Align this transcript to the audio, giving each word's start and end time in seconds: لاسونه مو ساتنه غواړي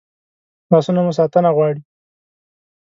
لاسونه 0.71 0.99
مو 1.05 1.11
ساتنه 1.19 1.49
غواړي 1.55 1.81